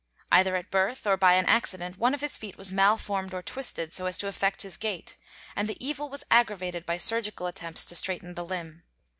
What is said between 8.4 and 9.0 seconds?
limb.